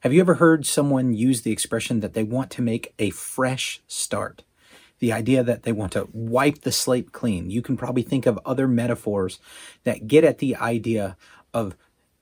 Have 0.00 0.12
you 0.12 0.20
ever 0.20 0.34
heard 0.34 0.66
someone 0.66 1.14
use 1.14 1.42
the 1.42 1.50
expression 1.50 2.00
that 2.00 2.12
they 2.12 2.22
want 2.22 2.50
to 2.52 2.62
make 2.62 2.94
a 2.98 3.10
fresh 3.10 3.80
start? 3.88 4.44
the 5.00 5.12
idea 5.12 5.42
that 5.42 5.64
they 5.64 5.72
want 5.72 5.92
to 5.92 6.08
wipe 6.12 6.62
the 6.62 6.72
slate 6.72 7.12
clean. 7.12 7.50
You 7.50 7.60
can 7.60 7.76
probably 7.76 8.02
think 8.02 8.24
of 8.24 8.38
other 8.46 8.66
metaphors 8.66 9.38
that 9.82 10.06
get 10.06 10.24
at 10.24 10.38
the 10.38 10.56
idea 10.56 11.18
of 11.52 11.76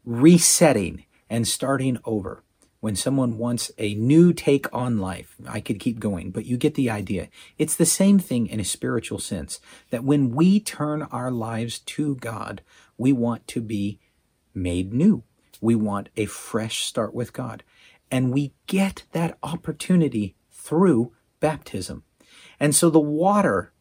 resetting 0.05 1.05
and 1.31 1.47
starting 1.47 1.99
over. 2.05 2.43
When 2.83 2.97
someone 2.97 3.39
wants 3.39 3.71
a 3.79 3.95
new 3.95 4.33
take 4.33 4.67
on 4.73 4.99
life, 4.99 5.37
I 5.49 5.61
could 5.61 5.79
keep 5.79 6.01
going, 6.01 6.33
but 6.33 6.47
you 6.47 6.57
get 6.57 6.75
the 6.75 6.91
idea. 6.91 7.29
It's 7.57 7.77
the 7.77 7.87
same 7.87 8.19
thing 8.19 8.49
in 8.49 8.59
a 8.59 8.65
spiritual 8.65 9.21
sense 9.21 9.61
that 9.91 10.03
when 10.03 10.35
we 10.35 10.59
turn 10.59 11.03
our 11.03 11.31
lives 11.31 11.79
to 11.79 12.17
God, 12.17 12.61
we 12.99 13.13
want 13.13 13.47
to 13.47 13.61
be 13.61 14.01
made 14.53 14.93
new. 14.93 15.23
We 15.61 15.77
want 15.77 16.09
a 16.17 16.27
fresh 16.27 16.83
start 16.85 17.15
with 17.15 17.33
God. 17.33 17.63
And 18.11 18.33
we 18.33 18.53
get 18.67 19.05
that 19.13 19.39
opportunity 19.45 20.35
through 20.51 21.13
baptism. 21.39 22.03
And 22.59 22.75
so 22.75 22.91
the 22.91 22.99
water 22.99 23.73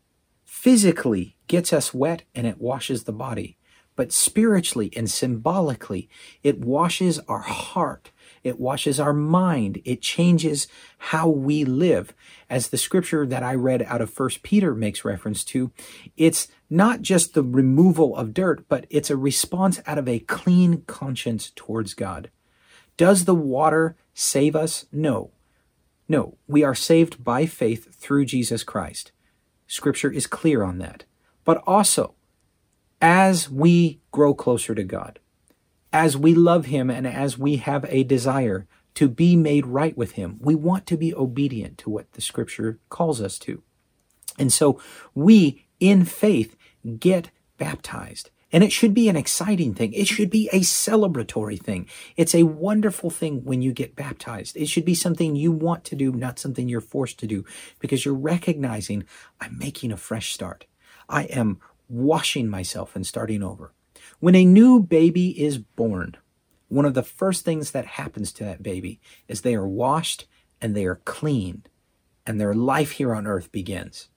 physically 0.44 1.38
gets 1.48 1.74
us 1.74 1.92
wet 1.92 2.22
and 2.36 2.46
it 2.46 2.62
washes 2.62 3.06
the 3.06 3.12
body. 3.12 3.58
But 3.96 4.12
spiritually 4.12 4.92
and 4.96 5.10
symbolically, 5.10 6.08
it 6.44 6.60
washes 6.60 7.18
our 7.28 7.40
heart. 7.40 8.12
It 8.44 8.60
washes 8.60 9.00
our 9.00 9.14
mind. 9.14 9.82
It 9.86 10.02
changes 10.02 10.68
how 10.98 11.30
we 11.30 11.64
live. 11.64 12.14
As 12.50 12.70
the 12.70 12.78
scripture 12.78 13.26
that 13.26 13.44
I 13.44 13.54
read 13.54 13.84
out 13.84 14.02
of 14.02 14.10
First 14.10 14.44
Peter 14.44 14.74
makes 14.74 15.06
reference 15.06 15.44
to, 15.46 15.72
it's 16.18 16.48
not 16.70 17.02
just 17.02 17.34
the 17.34 17.44
removal 17.44 18.16
of 18.16 18.34
dirt, 18.34 18.68
but 18.68 18.86
it's 18.90 19.10
a 19.10 19.18
response 19.18 19.82
out 19.86 19.98
of 19.98 20.08
a 20.08 20.20
clean 20.20 20.82
conscience 20.88 21.52
towards 21.56 21.94
God. 21.94 22.30
Does 22.98 23.26
the 23.26 23.36
water 23.36 23.96
save 24.14 24.56
us? 24.56 24.86
No. 24.92 25.32
No, 26.10 26.38
we 26.48 26.64
are 26.64 26.76
saved 26.76 27.24
by 27.24 27.46
faith 27.46 27.96
through 27.96 28.26
Jesus 28.26 28.64
Christ. 28.64 29.12
Scripture 29.66 30.12
is 30.12 30.28
clear 30.28 30.64
on 30.64 30.80
that. 30.80 31.06
But 31.46 31.64
also, 31.66 32.16
as 33.02 33.50
we 33.50 34.02
grow 34.12 34.34
closer 34.34 34.76
to 34.76 34.84
God, 34.84 35.20
as 35.94 36.18
we 36.18 36.34
love 36.34 36.66
Him, 36.66 36.90
and 36.90 37.06
as 37.08 37.38
we 37.38 37.58
have 37.58 37.86
a 37.90 38.04
desire 38.04 38.68
to 38.96 39.08
be 39.08 39.36
made 39.36 39.66
right 39.66 39.96
with 39.96 40.14
Him, 40.14 40.38
we 40.42 40.56
want 40.56 40.86
to 40.88 40.98
be 40.98 41.14
obedient 41.14 41.78
to 41.80 41.90
what 41.90 42.12
the 42.14 42.22
Scripture 42.22 42.80
calls 42.90 43.22
us 43.22 43.38
to. 43.40 43.64
And 44.38 44.52
so 44.52 44.80
we, 45.14 45.68
in 45.80 46.06
faith, 46.06 46.56
get 47.00 47.32
baptized. 47.58 48.30
And 48.54 48.64
it 48.66 48.72
should 48.74 48.94
be 48.94 49.08
an 49.08 49.16
exciting 49.16 49.74
thing. 49.74 49.94
It 49.94 50.08
should 50.08 50.30
be 50.30 50.50
a 50.52 50.60
celebratory 50.60 51.62
thing. 51.62 51.88
It's 52.18 52.36
a 52.36 52.44
wonderful 52.44 53.10
thing 53.10 53.46
when 53.46 53.62
you 53.62 53.72
get 53.72 53.96
baptized. 53.96 54.58
It 54.58 54.68
should 54.68 54.84
be 54.84 54.96
something 54.96 55.36
you 55.36 55.54
want 55.54 55.86
to 55.86 55.96
do, 55.96 56.12
not 56.12 56.38
something 56.38 56.68
you're 56.68 56.82
forced 56.82 57.18
to 57.20 57.28
do, 57.28 57.46
because 57.80 58.04
you're 58.04 58.14
recognizing 58.14 59.06
I'm 59.40 59.58
making 59.58 59.94
a 59.94 59.98
fresh 59.98 60.34
start. 60.34 60.66
I 61.08 61.24
am 61.26 61.60
washing 61.88 62.50
myself 62.50 62.96
and 62.96 63.08
starting 63.08 63.42
over. 63.42 63.74
When 64.22 64.36
a 64.36 64.46
new 64.46 64.80
baby 64.80 65.30
is 65.44 65.58
born, 65.58 66.16
one 66.68 66.86
of 66.86 66.94
the 66.94 67.04
first 67.04 67.44
things 67.44 67.72
that 67.72 67.86
happens 67.86 68.32
to 68.34 68.44
that 68.44 68.64
baby 68.64 69.02
is 69.28 69.42
they 69.42 69.56
are 69.56 69.68
washed 69.68 70.28
and 70.62 70.76
they 70.76 70.86
are 70.86 71.02
clean, 71.06 71.64
and 72.26 72.40
their 72.40 72.54
life 72.54 72.92
here 72.92 73.16
on 73.16 73.26
earth 73.26 73.52
begins. 73.52 74.10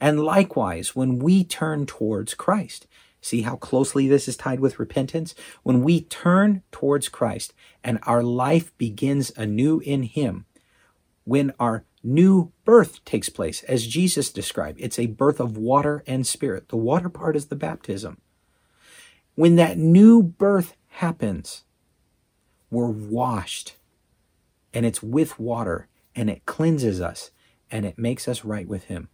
And 0.00 0.24
likewise, 0.24 0.96
when 0.96 1.18
we 1.18 1.44
turn 1.44 1.84
towards 1.84 2.32
Christ, 2.32 2.86
See 3.20 3.42
how 3.42 3.56
closely 3.56 4.08
this 4.08 4.28
is 4.28 4.36
tied 4.36 4.60
with 4.60 4.78
repentance? 4.78 5.34
When 5.62 5.82
we 5.82 6.00
turn 6.00 6.62
towards 6.72 7.10
Christ 7.10 7.52
and 7.84 7.98
our 8.04 8.22
life 8.22 8.76
begins 8.78 9.30
anew 9.36 9.80
in 9.80 10.04
Him, 10.04 10.46
when 11.24 11.52
our 11.60 11.84
new 12.02 12.52
birth 12.64 13.04
takes 13.04 13.28
place, 13.28 13.62
as 13.64 13.86
Jesus 13.86 14.32
described, 14.32 14.80
it's 14.80 14.98
a 14.98 15.06
birth 15.06 15.38
of 15.38 15.58
water 15.58 16.02
and 16.06 16.26
spirit. 16.26 16.70
The 16.70 16.76
water 16.76 17.10
part 17.10 17.36
is 17.36 17.48
the 17.48 17.56
baptism. 17.56 18.22
When 19.40 19.56
that 19.56 19.78
new 19.78 20.22
birth 20.22 20.76
happens, 20.88 21.64
we're 22.70 22.90
washed 22.90 23.76
and 24.74 24.84
it's 24.84 25.02
with 25.02 25.40
water 25.40 25.88
and 26.14 26.28
it 26.28 26.44
cleanses 26.44 27.00
us 27.00 27.30
and 27.70 27.86
it 27.86 27.96
makes 27.96 28.28
us 28.28 28.44
right 28.44 28.68
with 28.68 28.84
Him. 28.84 29.08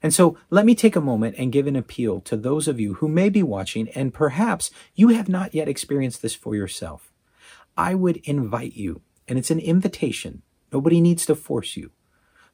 And 0.00 0.14
so 0.14 0.38
let 0.48 0.64
me 0.64 0.76
take 0.76 0.94
a 0.94 1.00
moment 1.00 1.34
and 1.38 1.50
give 1.50 1.66
an 1.66 1.74
appeal 1.74 2.20
to 2.20 2.36
those 2.36 2.68
of 2.68 2.78
you 2.78 2.94
who 2.94 3.08
may 3.08 3.28
be 3.28 3.42
watching 3.42 3.88
and 3.96 4.14
perhaps 4.14 4.70
you 4.94 5.08
have 5.08 5.28
not 5.28 5.56
yet 5.56 5.68
experienced 5.68 6.22
this 6.22 6.36
for 6.36 6.54
yourself. 6.54 7.12
I 7.76 7.96
would 7.96 8.18
invite 8.18 8.74
you, 8.74 9.00
and 9.26 9.40
it's 9.40 9.50
an 9.50 9.58
invitation. 9.58 10.42
Nobody 10.72 11.00
needs 11.00 11.26
to 11.26 11.34
force 11.34 11.76
you. 11.76 11.90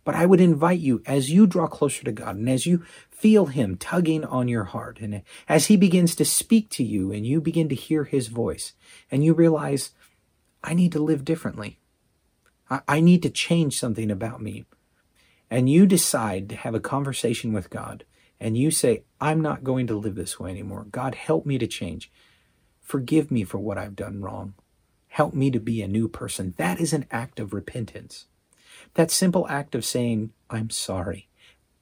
But 0.09 0.17
I 0.17 0.25
would 0.25 0.41
invite 0.41 0.79
you 0.81 1.03
as 1.05 1.31
you 1.31 1.47
draw 1.47 1.67
closer 1.67 2.03
to 2.05 2.13
God 2.13 2.37
and 2.37 2.49
as 2.49 2.65
you 2.65 2.83
feel 3.11 3.45
Him 3.45 3.77
tugging 3.77 4.25
on 4.25 4.49
your 4.49 4.65
heart 4.65 5.01
and 5.03 5.21
as 5.47 5.67
He 5.67 5.77
begins 5.77 6.15
to 6.15 6.25
speak 6.25 6.71
to 6.71 6.83
you 6.83 7.13
and 7.13 7.27
you 7.27 7.43
begin 7.43 7.69
to 7.69 7.75
hear 7.75 8.05
His 8.05 8.29
voice 8.29 8.73
and 9.11 9.23
you 9.23 9.35
realize, 9.35 9.91
I 10.65 10.73
need 10.73 10.93
to 10.93 10.99
live 10.99 11.27
differently. 11.27 11.79
I, 12.71 13.01
need 13.01 13.23
to 13.23 13.29
change 13.29 13.79
something 13.79 14.11
about 14.11 14.41
me 14.41 14.65
and 15.51 15.69
you 15.69 15.85
decide 15.85 16.49
to 16.49 16.57
have 16.57 16.75
a 16.75 16.81
conversation 16.81 17.53
with 17.53 17.69
God 17.69 18.07
and 18.41 18.57
you 18.57 18.71
say, 18.71 19.03
I'm 19.21 19.43
not 19.43 19.63
going 19.63 19.87
to 19.89 19.99
live 19.99 20.15
this 20.15 20.41
way 20.41 20.49
anymore. 20.49 20.87
God, 20.91 21.17
help 21.17 21.45
me 21.45 21.59
to 21.59 21.67
change. 21.67 22.11
Forgive 22.81 23.31
me 23.31 23.45
for 23.45 23.59
what 23.59 23.77
I've 23.77 23.95
done 23.95 24.23
wrong. 24.23 24.55
Help 25.09 25.35
me 25.35 25.51
to 25.51 25.61
be 25.61 25.83
a 25.83 25.87
new 25.87 26.09
person. 26.09 26.55
That 26.57 26.81
is 26.81 26.95
an 26.95 27.05
act 27.11 27.39
of 27.39 27.53
repentance. 27.53 28.25
That 28.95 29.11
simple 29.11 29.47
act 29.49 29.75
of 29.75 29.85
saying, 29.85 30.33
I'm 30.51 30.71
sorry. 30.71 31.29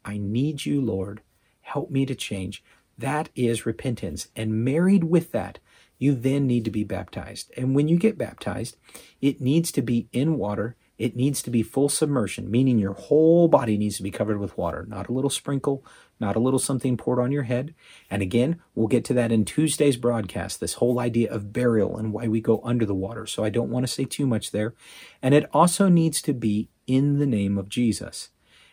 I 0.05 0.19
need 0.19 0.67
you, 0.67 0.81
Lord. 0.81 1.23
Help 1.63 1.91
me 1.91 2.07
to 2.07 2.15
change. 2.15 2.63
That 2.99 3.29
is 3.35 3.67
repentance. 3.67 4.29
And 4.37 4.65
married 4.65 5.05
with 5.05 5.33
that, 5.33 5.59
you 5.99 6.15
then 6.15 6.47
need 6.47 6.65
to 6.65 6.71
be 6.71 6.85
baptized. 6.85 7.51
And 7.57 7.75
when 7.75 7.89
you 7.89 7.97
get 7.97 8.19
baptized, 8.19 8.77
it 9.21 9.41
needs 9.41 9.73
to 9.73 9.83
be 9.83 10.09
in 10.13 10.37
water 10.39 10.77
it 10.99 11.15
needs 11.15 11.43
to 11.43 11.51
be 11.51 11.63
full 11.63 11.89
submersion, 11.89 12.51
meaning 12.51 12.79
your 12.79 12.95
whole 12.95 13.49
body 13.49 13.77
needs 13.77 13.97
to 13.99 14.03
be 14.03 14.11
covered 14.11 14.39
with 14.39 14.57
water, 14.57 14.87
not 14.89 15.09
a 15.09 15.13
little 15.13 15.31
sprinkle, 15.31 15.85
not 16.19 16.37
a 16.37 16.41
little 16.41 16.59
something 16.59 16.97
poured 16.97 17.19
on 17.19 17.33
your 17.33 17.43
head. 17.43 17.75
And 18.11 18.23
again, 18.23 18.61
we'll 18.75 18.89
get 18.89 19.05
to 19.07 19.15
that 19.15 19.33
in 19.33 19.45
Tuesday's 19.45 19.97
broadcast, 19.97 20.59
this 20.59 20.75
whole 20.75 20.99
idea 20.99 21.31
of 21.31 21.53
burial 21.53 21.99
and 21.99 22.13
why 22.13 22.29
we 22.29 22.41
go 22.41 22.61
under 22.65 22.87
the 22.87 22.95
water. 22.95 23.27
So 23.27 23.45
I 23.45 23.51
don't 23.51 23.71
want 23.71 23.87
to 23.87 23.93
say 23.93 24.05
too 24.05 24.27
much 24.27 24.53
there. 24.53 24.75
And 25.21 25.35
it 25.35 25.49
also 25.53 25.89
needs 25.89 26.23
to 26.23 26.33
be 26.33 26.71
in 26.87 27.19
the 27.19 27.27
name 27.27 27.59
of 27.59 27.69
Jesus. 27.69 28.31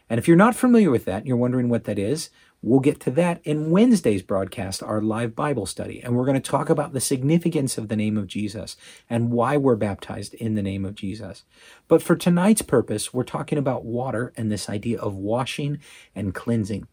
And 0.09 0.17
if 0.17 0.27
you're 0.27 0.37
not 0.37 0.55
familiar 0.55 0.91
with 0.91 1.05
that, 1.05 1.19
and 1.19 1.27
you're 1.27 1.37
wondering 1.37 1.69
what 1.69 1.85
that 1.85 1.99
is, 1.99 2.29
We'll 2.65 2.79
get 2.79 3.01
to 3.01 3.12
that 3.12 3.41
in 3.43 3.72
Wednesday's 3.72 4.22
broadcast, 4.22 4.82
our 4.82 5.01
live 5.01 5.36
Bible 5.36 5.65
study. 5.65 6.01
And 6.01 6.15
we're 6.15 6.25
going 6.25 6.41
to 6.41 6.51
talk 6.51 6.70
about 6.70 6.93
the 6.93 7.01
significance 7.01 7.77
of 7.77 7.89
the 7.89 7.98
name 7.98 8.17
of 8.17 8.25
Jesus 8.25 8.77
and 9.10 9.32
why 9.32 9.58
we're 9.58 9.75
baptized 9.75 10.34
in 10.36 10.55
the 10.55 10.62
name 10.62 10.86
of 10.86 10.96
Jesus. 10.96 11.43
But 11.89 12.01
for 12.01 12.15
tonight's 12.15 12.62
purpose, 12.62 13.13
we're 13.13 13.24
talking 13.25 13.58
about 13.58 13.84
water 13.84 14.32
and 14.38 14.50
this 14.50 14.70
idea 14.70 14.98
of 14.98 15.13
washing 15.13 15.79
and 16.15 16.34
cleansing. 16.34 16.88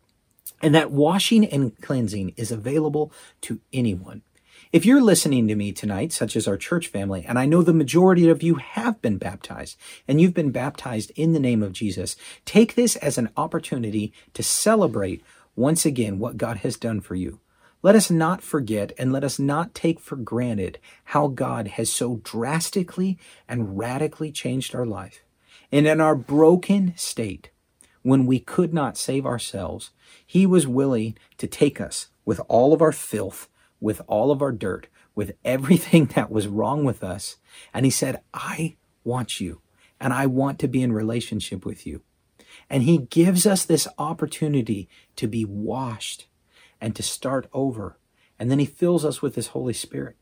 And 0.60 0.74
that 0.74 0.90
washing 0.90 1.46
and 1.46 1.80
cleansing 1.80 2.34
is 2.36 2.50
available 2.50 3.12
to 3.42 3.60
anyone. 3.72 4.22
If 4.72 4.84
you're 4.84 5.00
listening 5.00 5.46
to 5.48 5.54
me 5.54 5.72
tonight, 5.72 6.12
such 6.12 6.34
as 6.34 6.48
our 6.48 6.56
church 6.56 6.88
family, 6.88 7.24
and 7.26 7.38
I 7.38 7.46
know 7.46 7.62
the 7.62 7.72
majority 7.72 8.28
of 8.28 8.42
you 8.42 8.56
have 8.56 9.00
been 9.00 9.18
baptized 9.18 9.76
and 10.06 10.20
you've 10.20 10.34
been 10.34 10.50
baptized 10.50 11.12
in 11.14 11.32
the 11.32 11.40
name 11.40 11.62
of 11.62 11.72
Jesus, 11.72 12.16
take 12.44 12.74
this 12.74 12.96
as 12.96 13.18
an 13.18 13.30
opportunity 13.36 14.12
to 14.34 14.42
celebrate 14.42 15.22
once 15.60 15.84
again 15.84 16.18
what 16.18 16.38
God 16.38 16.56
has 16.58 16.78
done 16.78 17.02
for 17.02 17.14
you. 17.14 17.38
Let 17.82 17.94
us 17.94 18.10
not 18.10 18.42
forget 18.42 18.92
and 18.98 19.12
let 19.12 19.22
us 19.22 19.38
not 19.38 19.74
take 19.74 20.00
for 20.00 20.16
granted 20.16 20.78
how 21.04 21.28
God 21.28 21.68
has 21.68 21.92
so 21.92 22.20
drastically 22.24 23.18
and 23.46 23.78
radically 23.78 24.32
changed 24.32 24.74
our 24.74 24.86
life. 24.86 25.22
And 25.70 25.86
in 25.86 26.00
our 26.00 26.14
broken 26.14 26.94
state, 26.96 27.50
when 28.00 28.24
we 28.24 28.38
could 28.38 28.72
not 28.72 28.96
save 28.96 29.26
ourselves, 29.26 29.90
He 30.26 30.46
was 30.46 30.66
willing 30.66 31.18
to 31.36 31.46
take 31.46 31.78
us 31.78 32.08
with 32.24 32.40
all 32.48 32.72
of 32.72 32.80
our 32.80 32.92
filth, 32.92 33.48
with 33.80 34.00
all 34.06 34.30
of 34.30 34.40
our 34.40 34.52
dirt, 34.52 34.88
with 35.14 35.32
everything 35.44 36.06
that 36.14 36.30
was 36.30 36.48
wrong 36.48 36.84
with 36.84 37.04
us. 37.04 37.36
And 37.74 37.84
He 37.84 37.90
said, 37.90 38.22
I 38.32 38.76
want 39.04 39.40
you, 39.40 39.60
and 40.00 40.14
I 40.14 40.24
want 40.24 40.58
to 40.60 40.68
be 40.68 40.82
in 40.82 40.92
relationship 40.92 41.66
with 41.66 41.86
you. 41.86 42.00
And 42.70 42.84
he 42.84 42.98
gives 42.98 43.46
us 43.46 43.64
this 43.64 43.88
opportunity 43.98 44.88
to 45.16 45.26
be 45.26 45.44
washed 45.44 46.28
and 46.80 46.94
to 46.96 47.02
start 47.02 47.48
over. 47.52 47.98
And 48.38 48.50
then 48.50 48.60
he 48.60 48.64
fills 48.64 49.04
us 49.04 49.20
with 49.20 49.34
his 49.34 49.48
Holy 49.48 49.74
Spirit. 49.74 50.16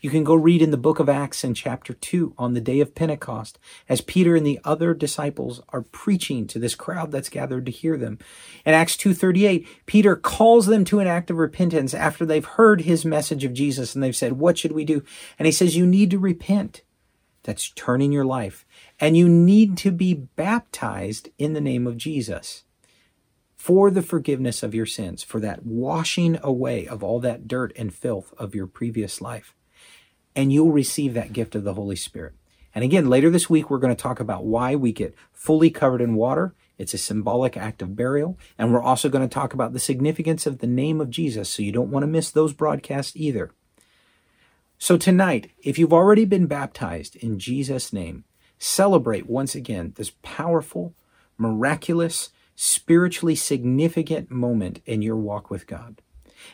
You 0.00 0.10
can 0.10 0.24
go 0.24 0.34
read 0.34 0.62
in 0.62 0.70
the 0.70 0.76
book 0.76 0.98
of 0.98 1.08
Acts 1.08 1.44
in 1.44 1.54
chapter 1.54 1.92
2 1.92 2.34
on 2.38 2.54
the 2.54 2.60
day 2.60 2.80
of 2.80 2.94
Pentecost 2.94 3.58
as 3.88 4.00
Peter 4.00 4.36
and 4.36 4.46
the 4.46 4.60
other 4.64 4.94
disciples 4.94 5.60
are 5.70 5.82
preaching 5.82 6.46
to 6.48 6.58
this 6.58 6.74
crowd 6.74 7.10
that's 7.10 7.28
gathered 7.28 7.66
to 7.66 7.72
hear 7.72 7.96
them. 7.96 8.18
In 8.64 8.74
Acts 8.74 8.96
2:38, 8.96 9.66
Peter 9.86 10.14
calls 10.16 10.66
them 10.66 10.84
to 10.84 11.00
an 11.00 11.06
act 11.06 11.30
of 11.30 11.38
repentance 11.38 11.94
after 11.94 12.24
they've 12.24 12.44
heard 12.44 12.82
his 12.82 13.04
message 13.04 13.44
of 13.44 13.54
Jesus 13.54 13.94
and 13.94 14.02
they've 14.02 14.14
said, 14.14 14.34
"What 14.34 14.58
should 14.58 14.72
we 14.72 14.84
do?" 14.84 15.02
And 15.38 15.46
he 15.46 15.52
says, 15.52 15.76
"You 15.76 15.86
need 15.86 16.10
to 16.10 16.18
repent." 16.18 16.82
That's 17.44 17.70
turning 17.70 18.12
your 18.12 18.24
life 18.24 18.64
and 19.00 19.16
you 19.16 19.28
need 19.28 19.76
to 19.78 19.90
be 19.90 20.14
baptized 20.14 21.28
in 21.38 21.54
the 21.54 21.60
name 21.60 21.86
of 21.86 21.96
Jesus 21.96 22.64
for 23.56 23.90
the 23.92 24.02
forgiveness 24.02 24.64
of 24.64 24.74
your 24.74 24.86
sins, 24.86 25.22
for 25.22 25.38
that 25.38 25.64
washing 25.64 26.36
away 26.42 26.86
of 26.86 27.04
all 27.04 27.20
that 27.20 27.46
dirt 27.46 27.72
and 27.76 27.94
filth 27.94 28.34
of 28.36 28.56
your 28.56 28.66
previous 28.66 29.20
life. 29.20 29.54
And 30.34 30.52
you'll 30.52 30.72
receive 30.72 31.14
that 31.14 31.32
gift 31.32 31.54
of 31.54 31.62
the 31.62 31.74
Holy 31.74 31.94
Spirit. 31.94 32.34
And 32.74 32.82
again, 32.82 33.08
later 33.08 33.30
this 33.30 33.50
week, 33.50 33.70
we're 33.70 33.78
going 33.78 33.94
to 33.94 34.02
talk 34.02 34.18
about 34.18 34.44
why 34.44 34.74
we 34.74 34.92
get 34.92 35.14
fully 35.32 35.70
covered 35.70 36.00
in 36.00 36.14
water. 36.14 36.54
It's 36.78 36.94
a 36.94 36.98
symbolic 36.98 37.56
act 37.56 37.82
of 37.82 37.94
burial. 37.94 38.38
And 38.58 38.72
we're 38.72 38.82
also 38.82 39.08
going 39.08 39.28
to 39.28 39.32
talk 39.32 39.54
about 39.54 39.72
the 39.72 39.78
significance 39.78 40.46
of 40.46 40.58
the 40.58 40.66
name 40.66 41.00
of 41.00 41.10
Jesus. 41.10 41.48
So 41.48 41.62
you 41.62 41.70
don't 41.70 41.90
want 41.90 42.02
to 42.02 42.08
miss 42.08 42.30
those 42.30 42.52
broadcasts 42.52 43.12
either. 43.14 43.52
So 44.82 44.96
tonight, 44.96 45.52
if 45.62 45.78
you've 45.78 45.92
already 45.92 46.24
been 46.24 46.46
baptized 46.46 47.14
in 47.14 47.38
Jesus' 47.38 47.92
name, 47.92 48.24
celebrate 48.58 49.30
once 49.30 49.54
again 49.54 49.92
this 49.94 50.10
powerful, 50.22 50.92
miraculous, 51.38 52.30
spiritually 52.56 53.36
significant 53.36 54.28
moment 54.28 54.82
in 54.84 55.00
your 55.00 55.14
walk 55.14 55.50
with 55.50 55.68
God. 55.68 56.02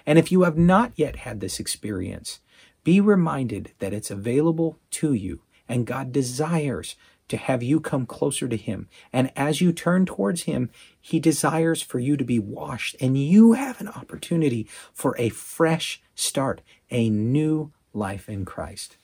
And 0.04 0.18
if 0.18 0.30
you 0.30 0.42
have 0.42 0.58
not 0.58 0.92
yet 0.94 1.16
had 1.16 1.40
this 1.40 1.58
experience, 1.58 2.40
be 2.84 3.00
reminded 3.00 3.72
that 3.78 3.94
it's 3.94 4.10
available 4.10 4.78
to 4.90 5.14
you 5.14 5.40
and 5.66 5.86
God 5.86 6.12
desires 6.12 6.96
to 7.28 7.38
have 7.38 7.62
you 7.62 7.80
come 7.80 8.04
closer 8.04 8.46
to 8.46 8.58
Him. 8.58 8.88
And 9.10 9.32
as 9.36 9.62
you 9.62 9.72
turn 9.72 10.04
towards 10.04 10.42
Him, 10.42 10.68
He 11.00 11.18
desires 11.18 11.80
for 11.80 11.98
you 11.98 12.14
to 12.18 12.24
be 12.24 12.38
washed 12.38 12.94
and 13.00 13.16
you 13.16 13.54
have 13.54 13.80
an 13.80 13.88
opportunity 13.88 14.68
for 14.92 15.16
a 15.18 15.30
fresh 15.30 16.02
start, 16.14 16.60
a 16.90 17.08
new 17.08 17.72
life 17.98 18.28
in 18.28 18.44
Christ. 18.44 18.96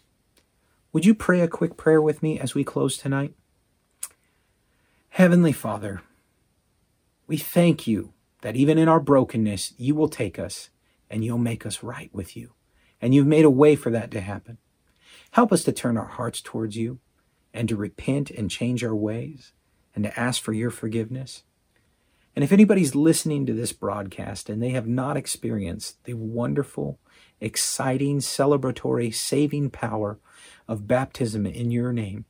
Would 0.92 1.04
you 1.04 1.14
pray 1.14 1.40
a 1.40 1.48
quick 1.48 1.76
prayer 1.76 2.00
with 2.00 2.22
me 2.22 2.38
as 2.38 2.54
we 2.54 2.64
close 2.64 2.96
tonight? 2.96 3.34
Heavenly 5.10 5.52
Father, 5.52 6.02
we 7.26 7.36
thank 7.36 7.86
you 7.86 8.12
that 8.42 8.56
even 8.56 8.78
in 8.78 8.88
our 8.88 9.00
brokenness, 9.00 9.74
you 9.76 9.94
will 9.94 10.08
take 10.08 10.38
us 10.38 10.70
and 11.10 11.24
you'll 11.24 11.38
make 11.38 11.66
us 11.66 11.82
right 11.82 12.10
with 12.14 12.36
you. 12.36 12.52
And 13.00 13.14
you've 13.14 13.26
made 13.26 13.44
a 13.44 13.50
way 13.50 13.76
for 13.76 13.90
that 13.90 14.10
to 14.12 14.20
happen. 14.20 14.58
Help 15.32 15.52
us 15.52 15.64
to 15.64 15.72
turn 15.72 15.96
our 15.96 16.06
hearts 16.06 16.40
towards 16.40 16.76
you 16.76 17.00
and 17.52 17.68
to 17.68 17.76
repent 17.76 18.30
and 18.30 18.50
change 18.50 18.84
our 18.84 18.94
ways 18.94 19.52
and 19.94 20.04
to 20.04 20.18
ask 20.18 20.42
for 20.42 20.52
your 20.52 20.70
forgiveness. 20.70 21.42
And 22.34 22.42
if 22.42 22.52
anybody's 22.52 22.94
listening 22.94 23.46
to 23.46 23.52
this 23.52 23.72
broadcast 23.72 24.50
and 24.50 24.62
they 24.62 24.70
have 24.70 24.88
not 24.88 25.16
experienced 25.16 26.02
the 26.04 26.14
wonderful, 26.14 26.98
exciting, 27.40 28.18
celebratory, 28.18 29.14
saving 29.14 29.70
power 29.70 30.18
of 30.66 30.88
baptism 30.88 31.46
in 31.46 31.70
your 31.70 31.92
name, 31.92 32.24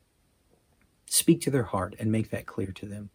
speak 1.06 1.40
to 1.42 1.50
their 1.50 1.64
heart 1.64 1.94
and 1.98 2.12
make 2.12 2.30
that 2.30 2.46
clear 2.46 2.72
to 2.72 2.86
them. 2.86 3.10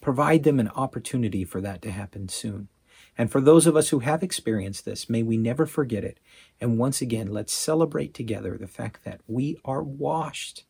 Provide 0.00 0.42
them 0.42 0.58
an 0.58 0.68
opportunity 0.70 1.44
for 1.44 1.60
that 1.60 1.80
to 1.82 1.92
happen 1.92 2.28
soon. 2.28 2.68
And 3.16 3.30
for 3.30 3.40
those 3.40 3.66
of 3.66 3.76
us 3.76 3.90
who 3.90 4.00
have 4.00 4.22
experienced 4.22 4.84
this, 4.84 5.08
may 5.08 5.22
we 5.22 5.36
never 5.36 5.66
forget 5.66 6.02
it. 6.02 6.18
And 6.60 6.78
once 6.78 7.00
again, 7.00 7.28
let's 7.28 7.52
celebrate 7.52 8.14
together 8.14 8.56
the 8.56 8.66
fact 8.66 9.04
that 9.04 9.20
we 9.28 9.58
are 9.64 9.82
washed 9.82 10.64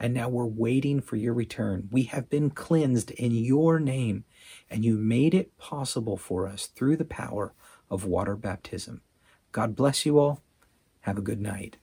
and 0.00 0.14
now 0.14 0.30
we're 0.30 0.46
waiting 0.46 1.00
for 1.02 1.16
your 1.16 1.34
return. 1.34 1.88
We 1.92 2.04
have 2.04 2.30
been 2.30 2.50
cleansed 2.50 3.10
in 3.12 3.32
your 3.32 3.78
name, 3.78 4.24
and 4.70 4.84
you 4.84 4.96
made 4.96 5.34
it 5.34 5.56
possible 5.58 6.16
for 6.16 6.48
us 6.48 6.66
through 6.66 6.96
the 6.96 7.04
power 7.04 7.52
of 7.90 8.06
water 8.06 8.34
baptism. 8.34 9.02
God 9.52 9.76
bless 9.76 10.06
you 10.06 10.18
all. 10.18 10.42
Have 11.00 11.18
a 11.18 11.22
good 11.22 11.40
night. 11.40 11.76